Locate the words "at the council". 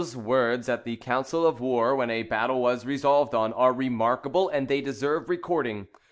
0.67-1.45